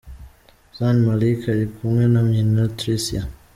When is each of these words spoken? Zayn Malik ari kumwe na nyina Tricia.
Zayn 0.77 0.97
Malik 1.07 1.39
ari 1.53 1.65
kumwe 1.75 2.03
na 2.13 2.21
nyina 2.31 2.63
Tricia. 2.77 3.21